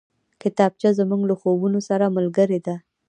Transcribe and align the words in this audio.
کتابچه 0.41 0.89
زموږ 0.99 1.21
له 1.29 1.35
خوبونو 1.39 1.79
سره 1.89 2.13
ملګرې 2.17 2.59
ده 2.65 2.75